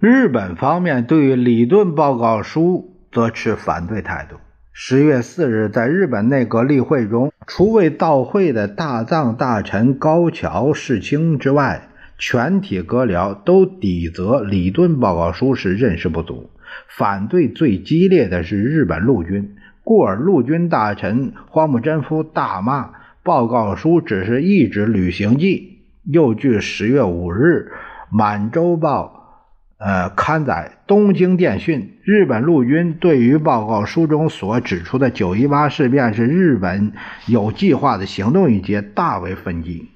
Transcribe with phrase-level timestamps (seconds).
[0.00, 4.36] 日本方面对于李顿报告书则持反对态度。
[4.72, 16.48] 十月四日，在日本内阁例会中，除未到会的大藏大臣高桥世清之外，全体阁僚都抵责李顿报告书是认识不足。
[16.88, 25.82] 反对最激烈的是日本陆军，故而陆军大臣荒木贞夫大骂报告书只是一纸旅行记。
[26.04, 27.70] 又据十月五日
[28.16, 29.16] 《满洲报》。
[29.82, 36.92] 呃，刊载东京电讯，日本陆军对于报告书中所指出的九一八事变是日本
[37.26, 39.88] 有计划的行动一节大为愤激，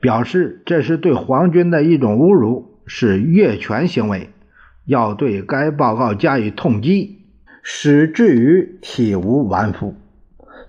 [0.00, 4.30] 表示这是对皇军的一种侮辱，是越权行为，
[4.86, 7.20] 要对该报告加以痛击，
[7.62, 9.94] 使至于体无完肤。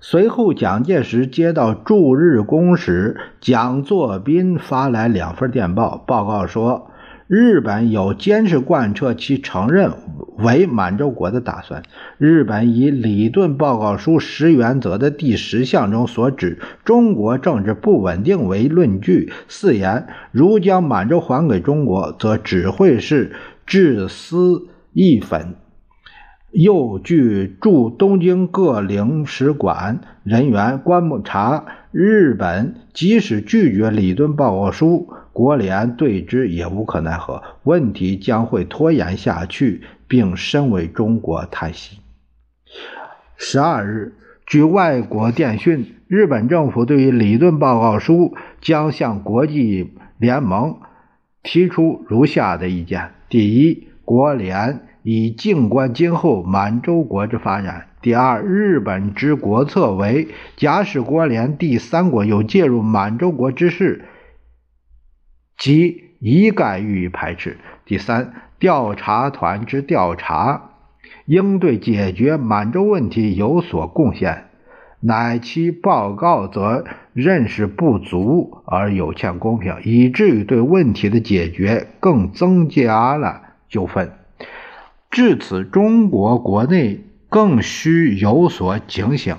[0.00, 6.88] 随后，蒋介石接到驻日公使蒋作斌发来两份电报，报告说。
[7.34, 9.92] 日本有坚持贯彻其承认
[10.36, 11.82] 为满洲国的打算。
[12.18, 23.32] 日本以理顿报告书十原则的第十项中所指中国政治不稳定为论据，四言如将满洲还给中国，则只会是
[23.66, 25.54] 自私义愤。
[26.52, 35.08] 又据驻东京各领事馆人员观察，日本即使拒绝李顿报告书。
[35.32, 42.00] 国联对之也无可奈何，问题将会拖延下去，并深为中国叹息。
[43.38, 44.12] 十二日，
[44.44, 50.76] 据外国电讯，日本政府对于理论报告书将向国际联盟
[51.42, 64.04] 提出如下的意见：第一，国联以静观今后满洲国之发展；第二，日本之国策为，假使国联第三国有介入满洲国之事。
[65.58, 67.58] 即一概予以排斥。
[67.84, 70.70] 第三，调查团之调查
[71.26, 74.44] 应对解决满洲问题有所贡献，
[75.00, 84.12] 乃其报告则认识不足而有欠公平，以至于对问题的解决更增加了纠纷。
[85.12, 89.36] 至此，中国国内更需有所警醒。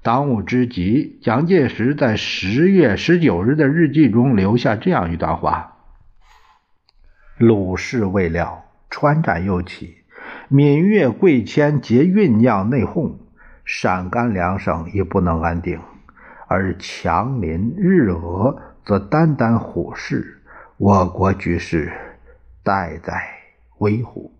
[0.00, 5.76] 当务之急，蒋介石在十月十九日的日记中留下这样一段话
[7.36, 9.96] ：“鲁氏未了，川战又起，
[10.48, 13.16] 闽粤贵黔皆酝酿内讧，
[13.66, 15.78] 陕甘两省已不能安定，
[16.48, 20.40] 而强邻日俄则单单虎视，
[20.78, 21.92] 我国局势
[22.64, 23.22] 待在
[23.76, 24.32] 危乎？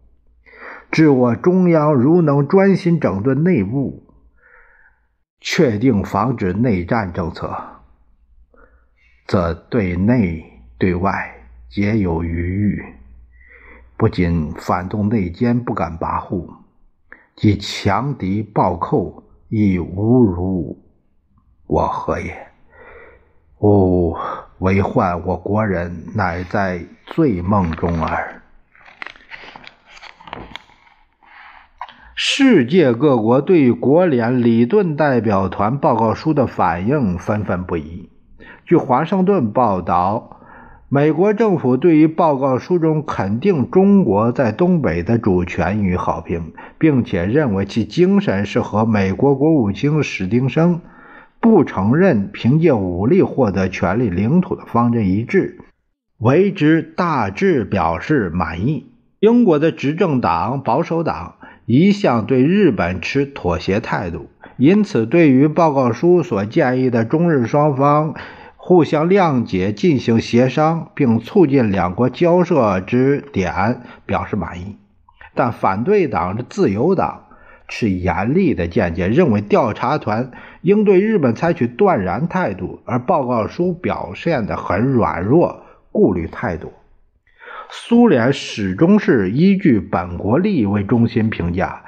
[0.92, 4.06] 至我中央如能专心整顿内部。”
[5.44, 7.52] 确定防止内战政策，
[9.26, 11.34] 则对内对外
[11.68, 12.84] 皆有余裕，
[13.96, 16.48] 不仅反动内奸不敢跋扈，
[17.34, 20.80] 即强敌暴寇亦无如
[21.66, 22.46] 我何也？
[23.58, 24.16] 吾
[24.60, 28.41] 为患我国人，乃在醉梦中耳。
[32.24, 38.10] 世界各国对国联里顿代表团报告书的反应纷纷不一。
[38.64, 40.38] 据华盛顿报道，
[40.88, 50.80] 美国政府对于报告书中肯定中国在东北的主权与好评，并且认为其精神是和美国国务卿史丁生
[51.40, 55.58] 不承认凭借武力获得权力领土的方针一致，
[56.18, 58.86] 为之大致表示满意。
[59.18, 61.34] 英国的执政党保守党。
[61.74, 64.28] 一向对日本持妥协态度，
[64.58, 68.14] 因此对于报告书所建议的中日双方
[68.58, 74.76] 互相谅解、进行协商，并促进两国交涉之点表示满意。
[75.32, 77.22] 但反对党的自由党
[77.68, 80.30] 持严厉的见解，认为调查团
[80.60, 86.70] 应对日本采取断然态度，而报告书表现得很软弱，顾虑太多。
[87.74, 91.84] 苏联始终是依据本国利益为中心评价，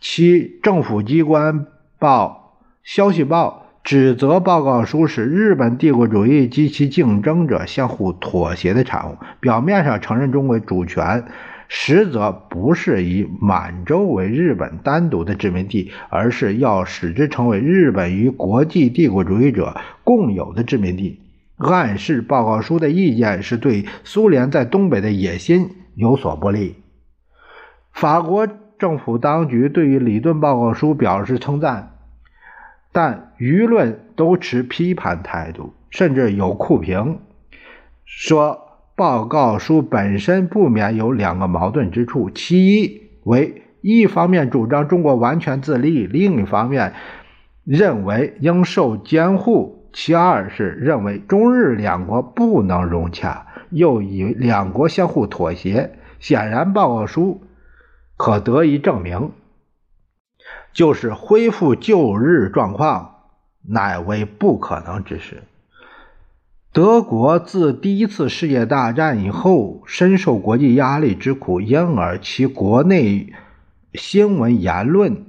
[0.00, 1.64] 其政府机关
[1.96, 9.16] 报《消息报》指责报告书是日本帝国主义及其竞争者相互妥协的产物。
[9.38, 11.24] 表面上承认中国主权，
[11.68, 21.20] 实则不是以满洲为日本单独的殖民地，而是要使之成为日本与国际帝国主义者共有的殖民地。
[21.58, 26.76] 暗示报告书的意见是对苏联在东北的野心有所不利。
[27.92, 31.98] 法国政府当局对于里顿报告书表示称赞，
[32.92, 37.18] 但舆论都持批判态度，甚至有酷评
[38.04, 46.94] 说报告书本身不免有两个矛盾之处：其一为一方面主张中国完全自立，另一方面
[47.64, 55.98] 认为应受监护；其二是认为中日两国不能融洽，又以两国相互妥协。
[56.20, 57.42] 显然，报告书
[58.16, 59.30] 可得以证明，
[60.72, 63.14] 就是恢复旧日状况，
[63.62, 65.44] 乃为不可能之事。
[66.72, 73.32] 德国自第一次世界大战以后，深受国际压力之苦，因而其国内
[73.94, 75.24] 新闻言论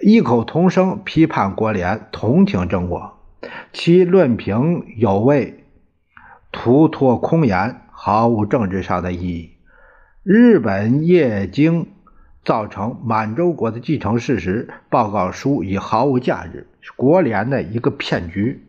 [0.00, 3.15] 异口同声批判国联，同情中国。
[3.78, 5.62] 其论评有谓
[6.50, 9.50] 徒托空言，毫无政治上的意义。
[10.22, 11.88] 日本业经
[12.42, 18.62] 造成满洲国的继承事实，报告书已毫无价值，国联的一个骗局。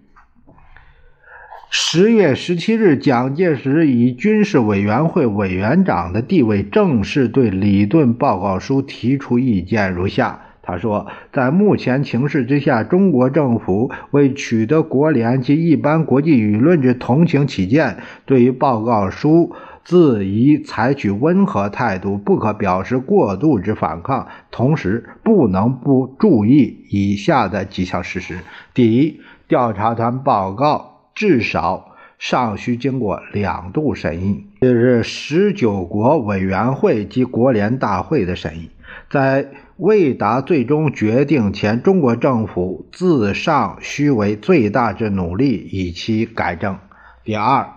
[1.69, 19.55] 十月十七日，蒋介石以军事委员会委员长的地位，正式对李顿报告书提出意见如下：他说，在目前情势之下，中国政府为取得国联及一般国际舆论之同情起见，对于报告书
[19.85, 24.27] 自宜采取温和态度，不可表示过度之反抗。
[24.51, 28.39] 同时，不能不注意以下的几项事实：
[28.73, 30.95] 第一，调查团报告。
[31.15, 38.69] 至少尚需经过两度审议，这是十九国委员会及国联大会的审议。
[39.09, 39.47] 在
[39.77, 46.77] 未达最终决定前，中国政府自上须为最大之努力以其改正。
[47.23, 47.67] 第二。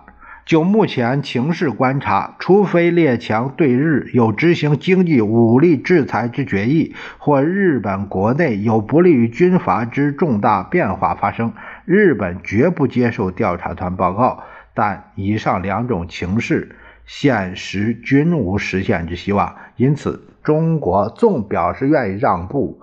[0.43, 11.53] 就目前情势观察，除非列强对日有执行经济武力制裁之决议，或日本国内有不利于军阀之重大变化发生，
[11.85, 14.43] 日本绝不接受调查团报告。
[14.73, 16.75] 但以上两种情势，
[17.05, 19.55] 现实均无实现之希望。
[19.77, 22.79] 因此，中国纵表示愿意让步，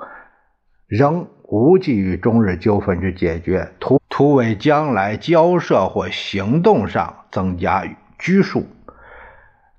[0.87, 7.15] 仍无济于中日纠纷之解决，图图为将来交涉或行动上。
[7.31, 7.85] 增加
[8.19, 8.67] 拘束，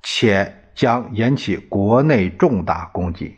[0.04, 3.38] 且将引起国内重大攻击。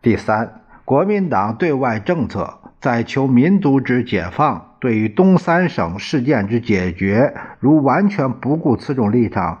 [0.00, 9.58] 第三，国民党对外政策在求民族之解放，对于东三省事件之解决，如完全不顾此种立场，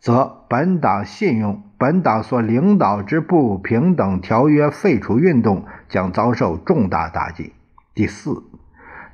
[0.00, 7.52] 则本党信用、本党所领导之不平等条约废除运动将遭受重大打击。
[7.94, 8.44] 第四，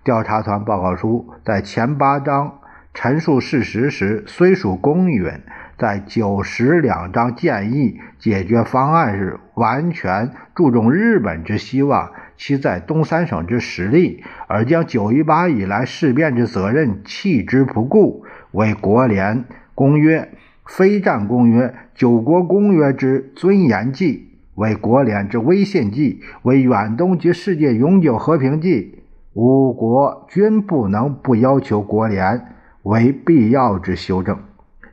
[0.05, 2.59] 调查团报告书在前八章。
[2.95, 5.41] 陈述事实时虽属公允，
[5.79, 20.31] 在九十两章建议解决方案时，完全注重日本之希望，其在东三省之实力，而将九一八以来事变之责任弃之不顾，为国联公约、
[20.65, 29.03] 非战公约、九国公约之尊严祭，为国联之威信祭，为远东及世界永久和平祭，
[29.35, 32.47] 五国均不能不要求国联。
[32.85, 34.37] 为必要之修正。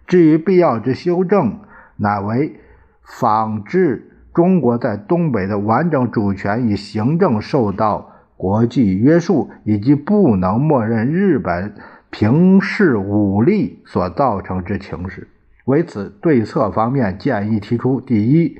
[0.06, 1.58] 至于必要之修正，
[1.96, 2.60] 乃为
[3.01, 11.74] 仿制中国在东北的完整主权与行政受到国际约束，以及不能默认日本
[12.12, 15.27] 平视武力所造成之情势。
[15.69, 18.59] 为此，对策方面建议提出：第一，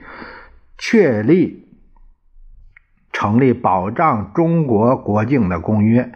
[0.77, 1.67] 确立
[3.11, 6.11] 成立保障中国国境的公约。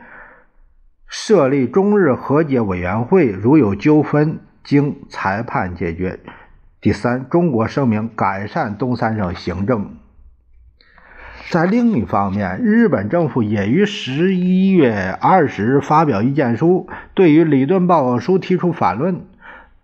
[1.07, 6.19] 设立中日和解委员会，如有纠纷，经裁判解决。
[6.79, 9.95] 第三，中国声明改善东三省行政。
[11.49, 19.25] 在另一方面，日本政府也于十一月二十日发表意见书，对于理顿报告书提出反论。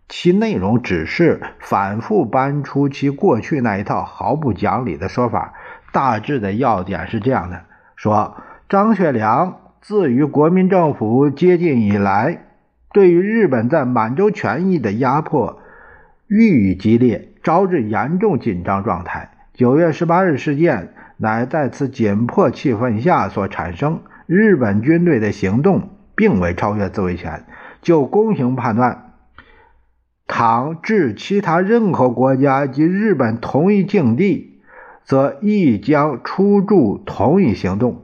[0.09, 5.53] 其内容只是反复搬出其过去那一套毫不讲理的说法。
[5.93, 7.61] 大致的要点是这样的：
[7.95, 8.35] 说
[8.67, 9.55] 张学良。
[9.81, 12.43] 自与国民政府接近以来，
[12.91, 15.61] 对于日本在满洲权益的压迫
[16.27, 19.31] 愈激烈，招致严重紧张状态。
[19.53, 24.01] 九月十八日事件乃在此紧迫气氛下所产生。
[24.25, 27.45] 日本军队的行动并未超越自卫权。
[27.81, 29.08] 就公平判断，
[30.29, 34.61] 倘至其他任何国家及日本同一境地，
[35.03, 38.03] 则亦将出驻同一行动。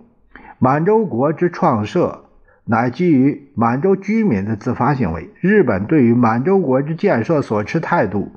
[0.58, 2.25] 满洲国之创设，
[2.65, 5.29] 乃基于满洲居民的自发行为。
[5.39, 8.32] 日本对于满洲国之建设所持态度，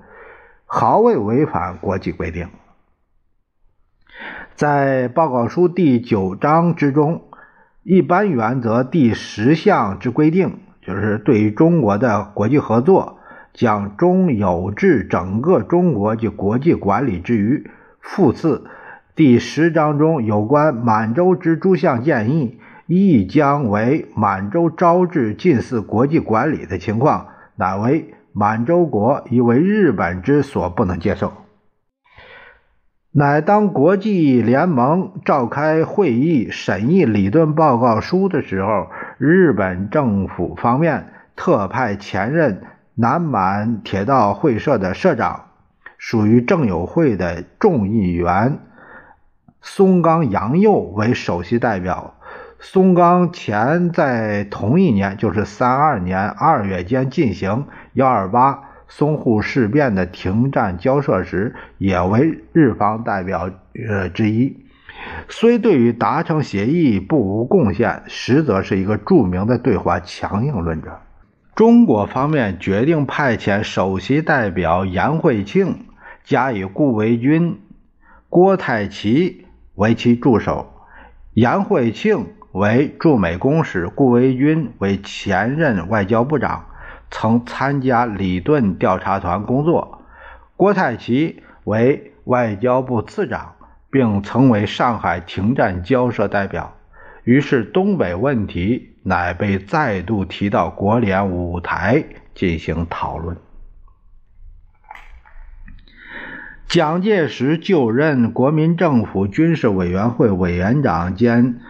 [0.66, 2.48] 毫未违反国际规定。
[4.54, 7.22] 在报告书第九章之中，
[7.84, 13.17] 一般原则第十项之规定，就是对于中国的国际合作
[13.58, 17.68] 将中有治整个中国及国际管理之余，
[18.00, 18.64] 复次
[19.16, 31.32] 第十章中有关满洲之诸项建议，亦将为满洲招致近似国际管理的情况，乃为满洲国以为日本之所不能接受。
[33.10, 38.86] 乃当国际联盟召开会议审议理顿报告书的时候，
[39.18, 42.62] 日本政府方面特派前任
[43.00, 45.50] 南满铁道会社的社长，
[45.98, 48.58] 属于政友会的众议员
[49.60, 52.16] 松冈洋右为首席代表。
[52.58, 58.64] 松冈前在同一年，就是三二年二月间进行幺二八。
[58.90, 63.48] 淞沪事变的停战交涉时，也为日方代表
[63.86, 64.56] 呃之一。
[65.28, 70.98] 虽对于达成协议不无贡献，实则是一个著名的对华强硬论者。
[71.58, 75.86] 中国方面决定派遣首席代表严惠庆，
[76.22, 77.58] 加以顾维钧、
[78.28, 80.72] 郭泰祺为其助手。
[81.34, 86.66] 严惠庆为驻美公使，顾维钧为前任外交部长。
[87.10, 90.02] 曾参加李顿调查团工作，
[90.56, 93.54] 郭泰祺为外交部次长，
[93.90, 96.76] 并曾为上海停战交涉代表。
[97.24, 103.36] 于是，东北问题乃被再度提到国联舞台进行讨论。
[106.66, 111.60] 蒋介石就任国民政府军事委员会委员长兼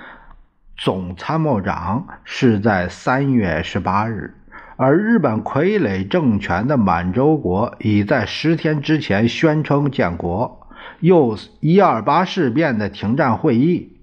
[0.77, 4.35] 总参谋长，是在三月十八日。
[4.77, 10.69] 而日本傀儡政权的满洲国已在十天之前宣称建国，
[11.01, 13.98] 又一二八事变的停战会议，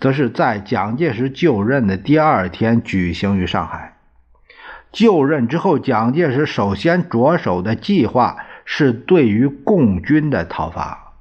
[0.00, 3.96] 则是在蒋介石就任的第二天举行于上海。
[4.92, 11.12] 就任之后，蒋介石首先着手的计划是对于共军的讨伐。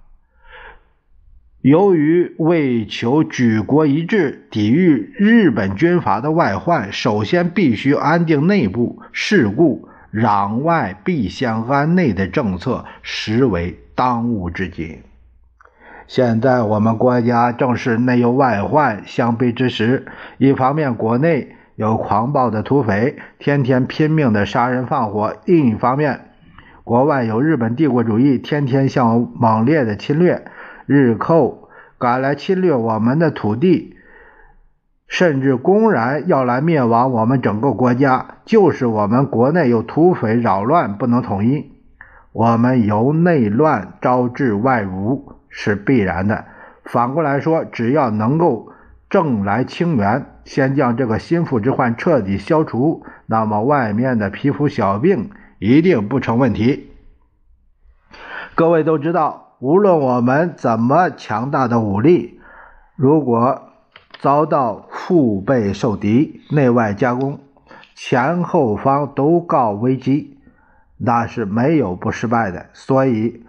[1.62, 9.01] 由于为求举国一致，抵御日本军阀的外患，首先必须安定内部。
[9.12, 15.00] 事故攘外必先安内的政策，实为当务之急。
[16.07, 20.05] 现在我们国家正是内忧外患相逼之时，
[20.38, 26.29] 一方面国内有狂暴的土匪，天天拼命的杀人放火；另一方面，
[26.83, 30.45] 国外有日本帝国主义，天天向猛烈的侵略。
[30.85, 33.95] 日寇赶来侵略我们的土地，
[35.07, 38.38] 甚至公然要来灭亡我们整个国家。
[38.45, 41.71] 就是我们国内有土匪扰乱，不能统一，
[42.31, 46.43] 我们由内乱招致外侮是必然的。
[46.83, 48.74] 反过来说，只要能够
[49.09, 56.91] 正来清源，先将这个心腹之患彻底消除，那么外面的皮肤小病一定不成问题。
[58.53, 59.43] 各位都知道。
[59.59, 62.41] 无论我们怎么强大的武力，
[62.97, 63.69] 如果
[64.19, 67.39] 遭到腹背受敌、内外夹攻、
[67.95, 70.38] 前后方都告危机，
[70.97, 72.65] 那是没有不失败的。
[72.74, 73.45] 所以，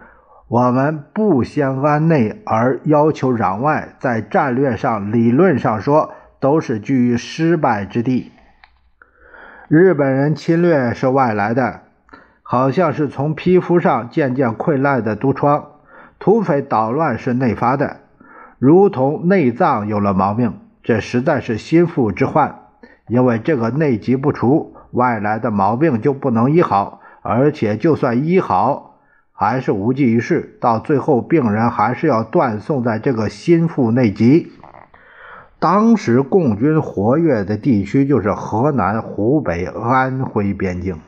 [0.49, 8.31] 我们不先安内而要求攘外，在战略上、理论上说，都是居于失败之地。
[9.67, 11.81] 日本人侵略是外来的，
[12.43, 15.65] 好像是从皮肤上渐渐溃烂的毒疮。
[16.17, 17.97] 土匪捣乱是内发的，
[18.57, 22.59] 如同内脏有了毛病，这实在是心腹之患。
[23.09, 28.86] 因为这个内疾不除，外来的毛病就不能医好，而且就算医好，
[29.39, 30.57] 还是无济于事。
[30.59, 34.51] 到最后，病人还是要断送在这个心腹内疾。
[35.59, 40.99] 当时共军活跃的地区就是河南、湖北、安徽边境，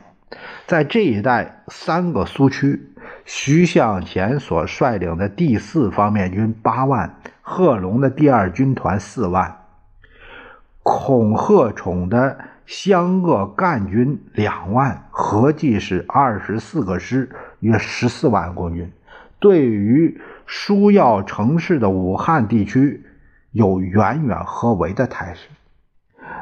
[0.68, 2.86] 在这一带三个苏区。
[3.24, 9.56] 徐向前所率领的第四方面军八万，贺龙的第二军团四万，
[10.82, 18.92] 孔贺宠的湘鄂赣军两万，合计是二十四个师，约十四万共军。
[19.38, 23.04] 对于输要城市的武汉地区，
[23.52, 25.48] 有远远合围的态势。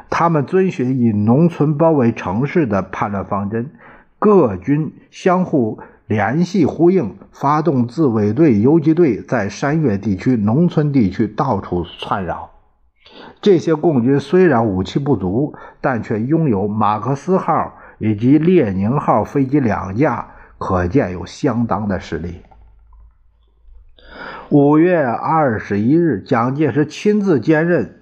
[0.09, 3.71] 他们遵循以农村包围城市的叛乱方针，
[4.17, 5.79] 各军相互。
[6.07, 12.49] 联系呼应，发动自卫队、游击队，在山岳地区、农村地区到处窜扰。
[13.41, 20.27] 这些共军虽然武器不足，但却拥有马克思号以及列宁号飞机两架，
[20.59, 22.41] 可见有相当的实力。
[24.49, 28.01] 五月二十一日，蒋介石亲自兼任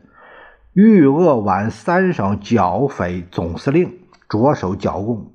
[0.74, 5.32] 豫鄂皖三省剿匪总司令，着手剿共。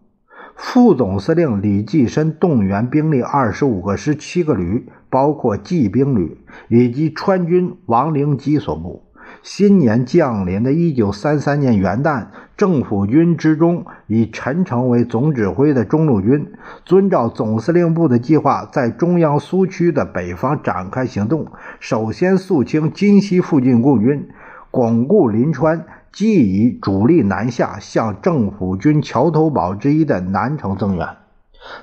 [0.54, 6.38] 副总司令李济深动员兵力二十五个师、七个旅，包括骑兵旅
[6.68, 9.11] 以及川军王灵基所部。
[9.42, 16.52] 新年降临的一九三三年元旦，政府军之中以陈诚为总指挥的中路军，
[16.84, 21.48] 遵照总司令部的计划，在中央苏区的北方展开行动。
[21.80, 24.28] 首先肃清金溪附近共军，
[24.70, 31.08] 巩固临川，即以主力南下，向政府军桥头堡之一的南城增援。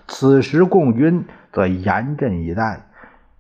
[0.08, 2.86] 此时，共军则严阵以待。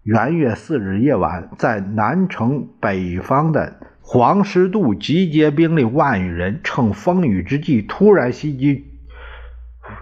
[0.03, 3.75] 元月四日夜晚，在南城北方的。
[4.11, 8.87] 黄师渡集结兵力万余人，趁风雨之际突然袭击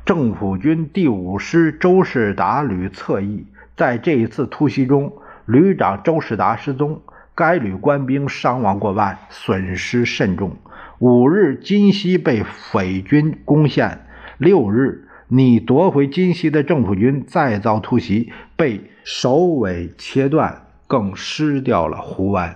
[0.06, 3.46] 政府军第五师周士达旅侧翼。
[3.76, 5.12] 在这一次突袭中，
[5.46, 7.02] 旅长周士达失踪，
[7.36, 10.56] 该旅官兵伤亡过万，损失甚重。
[11.00, 14.06] 五日，金溪被匪军攻陷。
[14.38, 22.56] 六日，你夺回金溪的政府军再遭突袭，被首尾切断，更失掉了湖湾。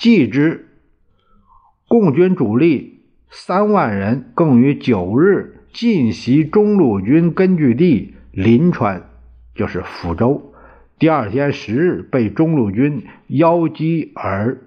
[0.00, 0.66] 继之，
[1.86, 9.10] 共军主力三万人，更于九日进袭中路军根据地临川，
[9.54, 10.54] 就是抚州。
[10.98, 14.62] 第二天十日，被中路军邀击而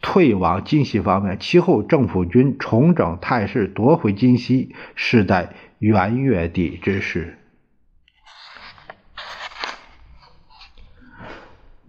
[0.00, 1.36] 退往金溪方面。
[1.40, 7.36] 其后，政府军重整态势，夺回金溪，是在元月底之时。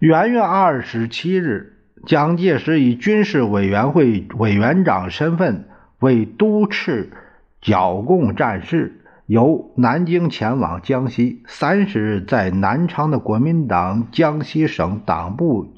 [0.00, 1.76] 元月二十七日。
[2.06, 7.12] 蒋介石以军事委员会委员长身份为督斥
[7.60, 11.42] 剿共战事，由南京前往江西。
[11.46, 15.74] 三十日，在南昌的国民党江西省党部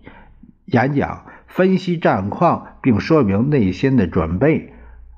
[0.66, 4.72] 演讲，分析战况，并说明内心的准备。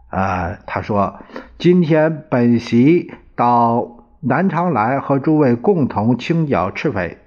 [0.08, 1.20] 啊，他说
[1.58, 7.18] ：“今天本席到南昌来，和诸位共同清剿赤匪。”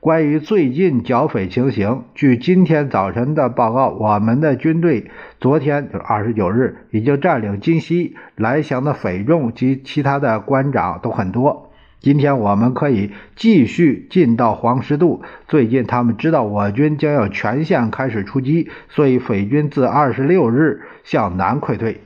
[0.00, 11.72] 关于最近剿匪情形，据今天早晨的报告，我们的军队昨天就是二十九日已经占领金溪，来降的匪众及其他的官长都很多。
[11.98, 15.22] 今天我们可以继续进到黄石渡。
[15.48, 22.00] 最近他们知道我军将要全线开始出击，所以匪军自二十六日向南溃退，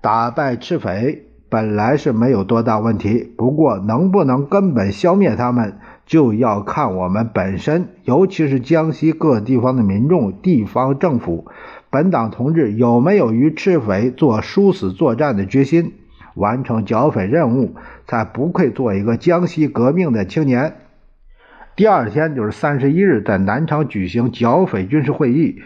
[0.00, 3.32] 打败赤匪本来是没有多大问题。
[3.38, 5.78] 不过能不能根本消灭他们？
[6.10, 11.46] 就要看我们本身，尤其是江西各地方的民众、地方政府、
[11.88, 15.92] 本党同志有没有与赤匪做殊死作战的决心，
[16.34, 17.76] 完成剿匪任务，
[18.08, 20.78] 才不愧做一个江西革命的青年。
[21.76, 25.62] 第二天就是三十一日，在南昌举行剿匪军事会议，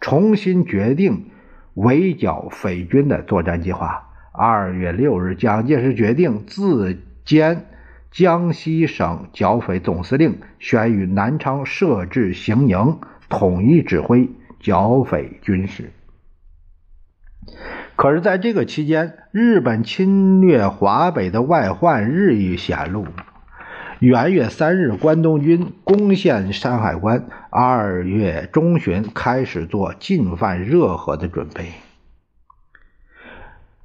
[0.00, 1.30] 重新决定
[1.72, 4.02] 围剿匪军的作战计划。
[4.32, 7.64] 二月六日，蒋介石决定自兼。
[8.10, 15.92] 江西省剿匪总司令选于南昌设置行营，统一指挥剿匪军事。
[17.96, 23.06] 可是，在这个期间，日本侵略华北的外患日益显露。
[23.98, 31.72] 元月三日，关东军攻陷山海关；二月中旬，开始做进犯热河的准备。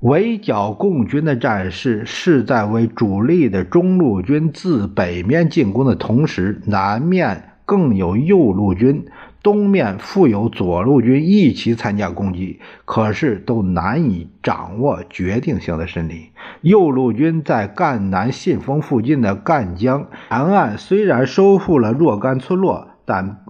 [0.04, 9.06] 围剿共军的战事是在为主力的中路军自北面进攻的同时，南面更有右路军，
[9.42, 16.32] 东面复有左路军一起参加攻击，可是都难以掌握决定性的胜利。
[16.60, 23.46] 右路军在赣南信丰附近的赣江南岸虽然收复了若干村落，但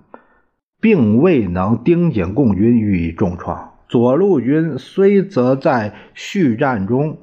[0.79, 3.72] 并未能盯紧共军，予以重创。
[3.93, 7.19] 左路军虽则在续战中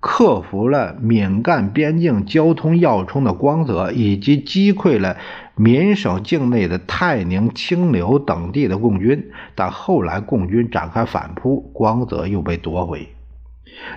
[0.00, 5.18] 克服了闽赣边境交通要冲的光泽，以及击溃了
[5.54, 13.06] 闽省境内的泰宁、清流等地的共军，但后来共军展开反扑，光泽又被夺回。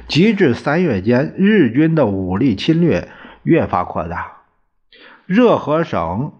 [0.09, 3.07] 及至三月间，日军的武力侵略
[3.43, 4.33] 越发扩大。
[5.25, 6.33] 热河省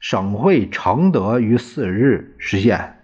[0.00, 3.00] 省会承德于四日实现，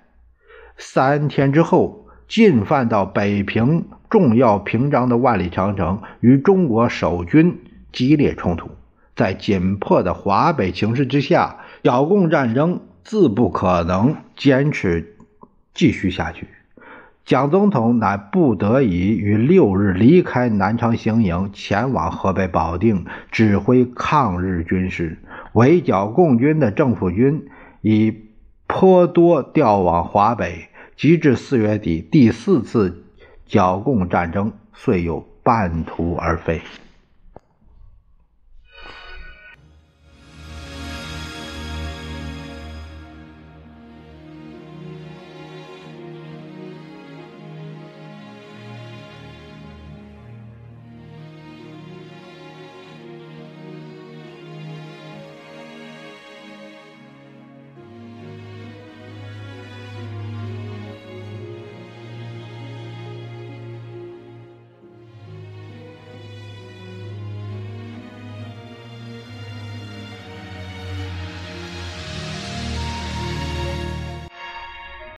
[0.79, 2.01] 三天之后。
[2.33, 7.59] 进犯到北平重要屏障的万里长城，与中国守军
[7.92, 8.71] 激烈冲突。
[9.14, 15.14] 在紧迫的华北形势之下，剿共战争自不可能坚持
[15.75, 16.47] 继续下去。
[17.27, 25.18] 蒋总统乃不得已于六日离开南昌行营，前往河北保定，指挥抗日军事。
[25.53, 27.47] 围剿共军的政府军
[27.83, 28.23] 已
[28.66, 30.71] 颇多调往华北。
[31.02, 33.02] 及至四月底，第四次
[33.44, 36.60] 剿共战争遂又半途而废。